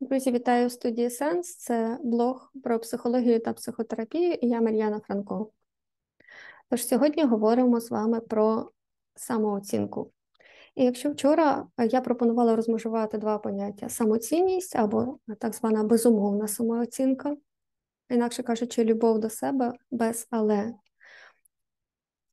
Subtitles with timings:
[0.00, 1.56] Друзі, вітаю в студії Сенс.
[1.56, 5.50] Це блог про психологію та психотерапію, і я Мар'яна Франко.
[6.70, 8.70] Тож сьогодні говоримо з вами про
[9.14, 10.12] самооцінку.
[10.74, 17.36] І якщо вчора я пропонувала розмежувати два поняття: самоцінність або так звана безумовна самооцінка,
[18.08, 20.74] інакше кажучи, любов до себе без але.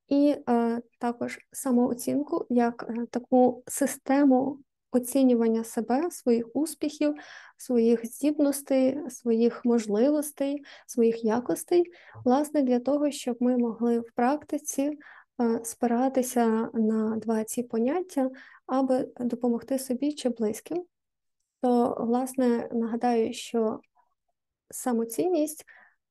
[0.08, 4.60] І е, також самооцінку як е, таку систему
[4.96, 7.16] оцінювання себе, своїх успіхів,
[7.58, 11.92] своїх здібностей, своїх можливостей, своїх якостей,
[12.26, 14.98] власне, для того, щоб ми могли в практиці
[15.42, 18.30] е, спиратися на два ці поняття,
[18.66, 20.86] аби допомогти собі чи близьким.
[21.62, 23.80] То, власне, нагадаю, що
[24.70, 25.66] самоцінність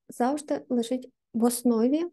[0.09, 2.05] завжди лежить в основі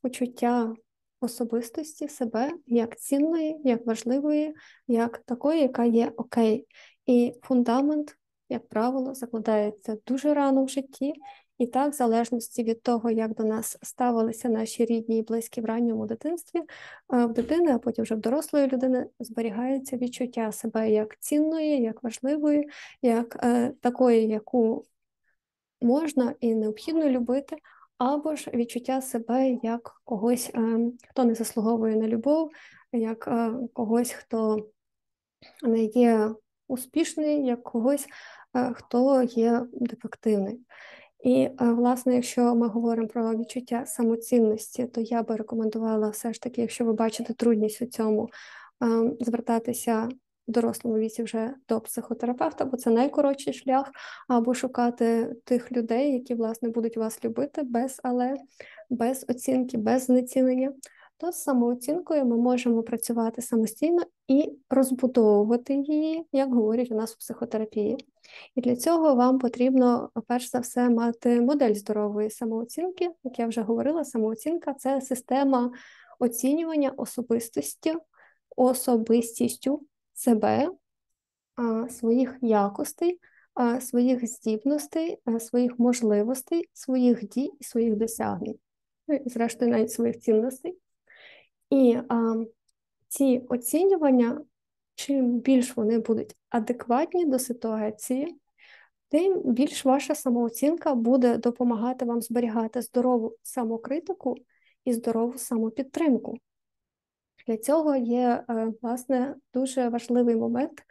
[0.00, 0.74] почуття
[1.20, 4.54] особистості себе як цінної, як важливої,
[4.88, 6.66] як такої, яка є окей.
[7.06, 8.16] І фундамент,
[8.48, 11.14] як правило, закладається дуже рано в житті.
[11.58, 15.64] І так, в залежності від того, як до нас ставилися наші рідні і близькі в
[15.64, 16.62] ранньому дитинстві,
[17.08, 22.68] в дитини, а потім вже в дорослої людини зберігається відчуття себе як цінної, як важливої,
[23.02, 24.84] як е, такої, яку
[25.80, 27.56] можна і необхідно любити,
[27.98, 32.50] або ж відчуття себе як когось, е, хто не заслуговує на любов,
[32.92, 34.68] як е, когось, хто
[35.62, 36.30] не є
[36.68, 38.06] успішний, як когось,
[38.56, 40.60] е, хто є дефективний.
[41.24, 46.60] І, власне, якщо ми говоримо про відчуття самоцінності, то я би рекомендувала все ж таки,
[46.60, 48.28] якщо ви бачите трудність у цьому,
[49.20, 50.08] звертатися
[50.46, 53.90] дорослому віці вже до психотерапевта, бо це найкоротший шлях,
[54.28, 58.36] або шукати тих людей, які власне будуть вас любити без але,
[58.90, 60.72] без оцінки, без знецінення.
[61.18, 67.18] То з самооцінкою ми можемо працювати самостійно і розбудовувати її, як говорять у нас в
[67.18, 67.96] психотерапії.
[68.54, 73.10] І для цього вам потрібно, перш за все, мати модель здорової самооцінки.
[73.24, 75.70] Як я вже говорила, самооцінка це система
[76.18, 77.94] оцінювання особистості,
[78.56, 79.80] особистістю
[80.16, 80.70] себе,
[81.90, 83.20] своїх якостей,
[83.80, 88.58] своїх здібностей, своїх можливостей, своїх дій і своїх досягнень,
[89.08, 90.78] ну і, зрештою, навіть своїх цінностей.
[91.70, 92.34] І а,
[93.08, 94.44] ці оцінювання,
[94.94, 98.40] чим більш вони будуть адекватні до ситуації,
[99.08, 104.36] тим більш ваша самооцінка буде допомагати вам зберігати здорову самокритику
[104.84, 106.38] і здорову самопідтримку.
[107.46, 110.82] Для цього є, е, власне, дуже важливий момент,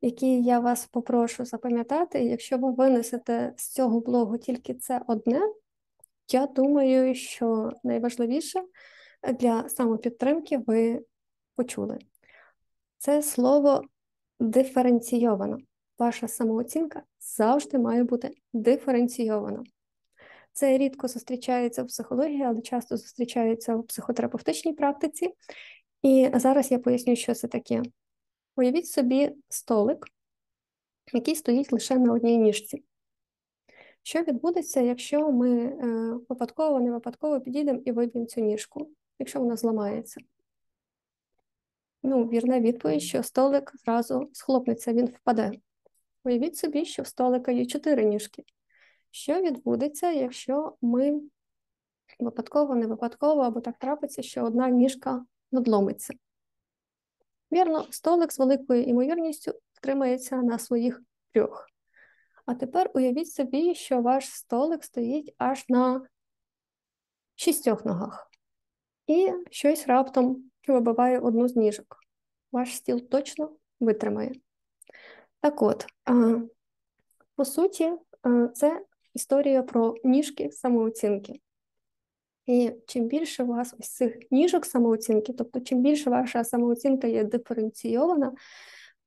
[0.00, 2.24] який я вас попрошу запам'ятати.
[2.24, 5.40] Якщо ви винесете з цього блогу тільки це одне,
[6.32, 8.62] я думаю, що найважливіше
[9.38, 11.04] для самопідтримки ви
[11.56, 11.98] почули.
[12.98, 13.82] Це слово
[14.40, 15.58] диференційовано.
[15.98, 19.62] Ваша самооцінка завжди має бути диференційована.
[20.52, 25.34] Це рідко зустрічається в психології, але часто зустрічається в психотерапевтичній практиці.
[26.02, 27.82] І зараз я поясню, що це таке.
[28.56, 30.06] Уявіть собі столик,
[31.12, 32.84] який стоїть лише на одній ніжці.
[34.02, 35.76] Що відбудеться, якщо ми е,
[36.28, 40.20] випадково, не випадково підійдемо і виб'ємо цю ніжку, якщо вона зламається?
[42.02, 45.52] Ну, вірна відповідь, що столик зразу схлопнеться, він впаде.
[46.24, 48.44] Уявіть собі, що в столика є чотири ніжки.
[49.10, 51.20] Що відбудеться, якщо ми
[52.18, 56.14] випадково, не випадково, або так трапиться, що одна ніжка надломиться.
[57.52, 61.02] Вірно, столик з великою імовірністю втримається на своїх
[61.32, 61.66] трьох.
[62.46, 66.06] А тепер уявіть собі, що ваш столик стоїть аж на
[67.34, 68.30] шістьох ногах.
[69.06, 71.98] І щось раптом вибиває одну з ніжок.
[72.52, 74.32] Ваш стіл точно витримає.
[75.40, 75.86] Так от,
[77.36, 77.92] по суті,
[78.54, 78.84] це
[79.14, 81.40] історія про ніжки самооцінки.
[82.46, 87.24] І чим більше у вас ось цих ніжок самооцінки, тобто чим більше ваша самооцінка є
[87.24, 88.32] диференційована,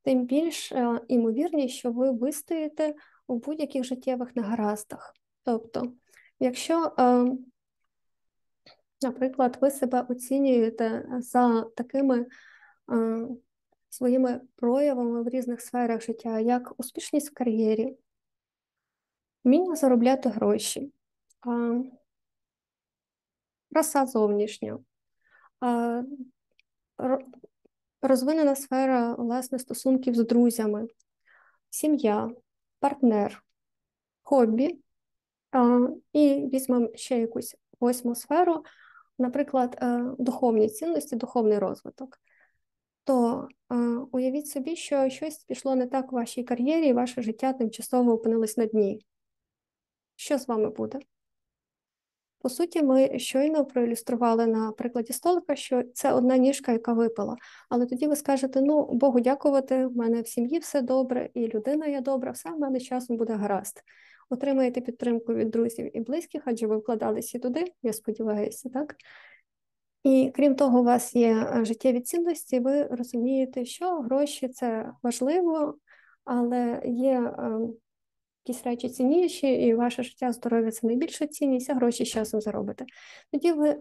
[0.03, 2.95] тим більш е, імовірність, що ви вистоїте
[3.27, 5.13] у будь-яких життєвих негараздах.
[5.43, 5.93] Тобто,
[6.39, 7.31] якщо, е,
[9.01, 12.25] наприклад, ви себе оцінюєте за такими
[12.91, 13.27] е,
[13.89, 17.97] своїми проявами в різних сферах життя, як успішність в кар'єрі,
[19.43, 20.91] вміння заробляти гроші
[23.75, 24.79] краса зовнішня,
[28.01, 30.87] розвинена сфера власне стосунків з друзями,
[31.69, 32.31] сім'я,
[32.79, 33.43] партнер,
[34.23, 34.79] хобі.
[36.13, 38.63] І візьмемо ще якусь восьму сферу,
[39.17, 42.19] наприклад, е, духовні цінності, духовний розвиток.
[43.03, 43.47] То
[44.11, 48.57] Уявіть собі, що щось пішло не так у вашій кар'єрі, і ваше життя тимчасово опинилось
[48.57, 49.05] на дні.
[50.15, 50.99] Що з вами буде?
[52.45, 57.35] По суті, ми щойно проілюстрували на прикладі столика, що це одна ніжка, яка випала.
[57.69, 61.85] Але тоді ви скажете: ну, Богу дякувати, в мене в сім'ї все добре, і людина
[61.85, 63.83] є добра, все в мене часом буде гаразд.
[64.29, 68.95] Отримаєте підтримку від друзів і близьких, адже ви вкладалися туди, я сподіваюся, так?
[70.03, 75.75] І крім того, у вас є е, життєві цінності, ви розумієте, що гроші це важливо,
[76.25, 77.59] але є е,
[78.45, 82.85] якісь речі цінніші, і ваше життя, здоров'я це найбільша цінність, а гроші з часом заробите.
[83.31, 83.77] Тоді ви,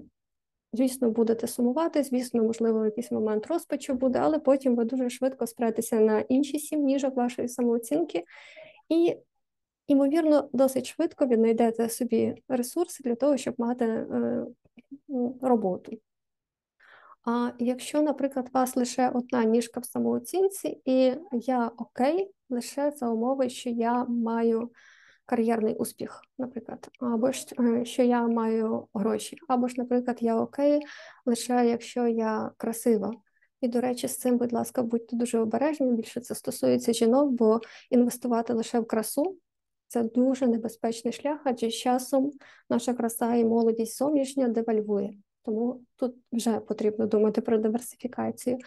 [0.73, 6.01] звісно, будете сумувати, звісно, можливо, якийсь момент розпачу буде, але потім ви дуже швидко спретеся
[6.01, 8.25] на інші сім ніжок вашої самооцінки.
[8.89, 9.17] І
[9.87, 14.47] Ймовірно, досить швидко віднайдете собі ресурси для того, щоб мати е,
[15.43, 15.93] роботу.
[17.25, 23.09] А якщо, наприклад, у вас лише одна ніжка в самооцінці, і я окей, лише за
[23.09, 24.71] умови, що я маю
[25.27, 30.81] кар'єрний успіх, наприклад, або ж е, що я маю гроші, або ж, наприклад, я окей,
[31.27, 33.13] лише якщо я красива.
[33.61, 35.93] І, до речі, з цим, будь ласка, будьте дуже обережні.
[35.93, 37.61] Більше це стосується жінок, бо
[37.91, 39.39] інвестувати лише в красу
[39.89, 42.33] це дуже небезпечний шлях, адже з часом
[42.71, 45.15] наша краса і молодість зовнішня девальвує.
[45.45, 48.59] Тому тут вже потрібно думати про диверсифікацію.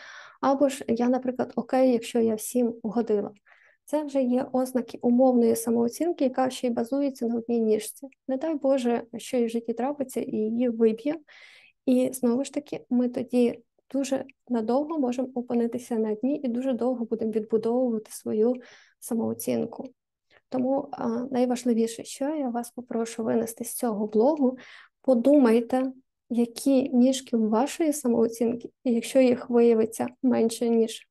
[0.41, 3.31] Або ж я, наприклад, окей, якщо я всім угодила.
[3.85, 8.07] Це вже є ознаки умовної самооцінки, яка ще й базується на одній ніжці.
[8.27, 11.15] Не дай Боже, що і в житті трапиться, і її виб'є.
[11.85, 17.05] І знову ж таки, ми тоді дуже надовго можемо опинитися на дні і дуже довго
[17.05, 18.55] будемо відбудовувати свою
[18.99, 19.89] самооцінку.
[20.49, 20.89] Тому
[21.31, 24.57] найважливіше, що я вас попрошу винести з цього блогу,
[25.01, 25.91] подумайте,
[26.29, 31.07] які ніжки вашої самооцінки, і якщо їх виявиться менше, ніж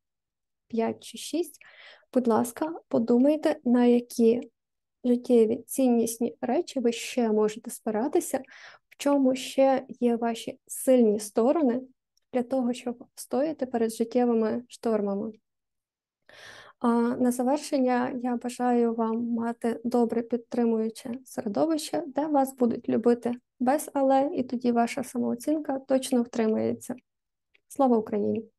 [0.69, 1.59] 5 чи 6,
[2.13, 4.51] будь ласка, подумайте, на які
[5.05, 8.39] життєві ціннісні речі ви ще можете спиратися,
[8.89, 11.83] в чому ще є ваші сильні сторони
[12.33, 15.33] для того, щоб стояти перед життєвими штормами.
[16.79, 23.91] А на завершення я бажаю вам мати добре підтримуюче середовище, де вас будуть любити без
[23.95, 26.95] але, і тоді ваша самооцінка точно втримається.
[27.69, 28.51] Слава Україні!